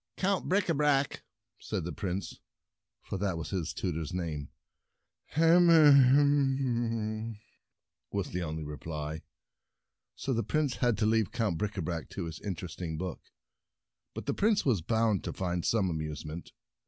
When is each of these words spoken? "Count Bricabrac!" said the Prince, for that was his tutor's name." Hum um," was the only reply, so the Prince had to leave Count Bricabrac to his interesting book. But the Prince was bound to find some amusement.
"Count 0.17 0.49
Bricabrac!" 0.49 1.21
said 1.59 1.83
the 1.83 1.91
Prince, 1.91 2.39
for 3.03 3.19
that 3.19 3.37
was 3.37 3.51
his 3.51 3.71
tutor's 3.71 4.15
name." 4.15 4.49
Hum 5.35 5.69
um," 5.69 7.39
was 8.11 8.31
the 8.31 8.41
only 8.41 8.63
reply, 8.63 9.21
so 10.15 10.33
the 10.33 10.41
Prince 10.41 10.77
had 10.77 10.97
to 10.97 11.05
leave 11.05 11.31
Count 11.31 11.59
Bricabrac 11.59 12.09
to 12.09 12.25
his 12.25 12.39
interesting 12.39 12.97
book. 12.97 13.21
But 14.15 14.25
the 14.25 14.33
Prince 14.33 14.65
was 14.65 14.81
bound 14.81 15.23
to 15.23 15.33
find 15.33 15.63
some 15.63 15.87
amusement. 15.91 16.51